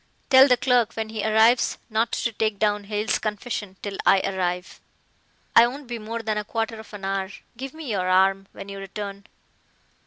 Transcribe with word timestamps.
"Tell 0.31 0.47
the 0.47 0.57
clerk 0.57 0.95
when 0.95 1.09
he 1.09 1.23
arrives 1.23 1.77
not 1.87 2.11
to 2.13 2.31
take 2.31 2.57
down 2.57 2.85
Hale's 2.85 3.19
confession 3.19 3.77
till 3.83 3.97
I 4.03 4.19
arrive. 4.21 4.81
I 5.55 5.67
won't 5.67 5.85
be 5.85 5.99
more 5.99 6.23
than 6.23 6.39
a 6.39 6.43
quarter 6.43 6.79
of 6.79 6.91
an 6.95 7.05
hour. 7.05 7.29
Give 7.55 7.75
me 7.75 7.91
your 7.91 8.09
arm 8.09 8.47
when 8.51 8.67
you 8.67 8.79
return." 8.79 9.27